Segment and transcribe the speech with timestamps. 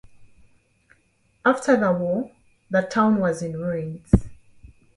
[1.45, 2.31] After the war,
[2.71, 4.11] the town was in ruins.